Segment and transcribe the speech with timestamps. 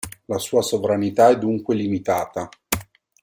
[0.25, 2.49] La sua sovranità è dunque limitata.